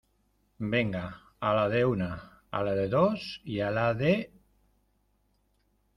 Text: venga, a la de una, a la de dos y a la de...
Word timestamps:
venga, 0.71 1.01
a 1.49 1.51
la 1.57 1.67
de 1.73 1.83
una, 1.91 2.09
a 2.61 2.63
la 2.69 2.75
de 2.79 2.87
dos 2.97 3.27
y 3.57 3.61
a 3.67 3.69
la 3.77 3.87
de... 4.03 4.15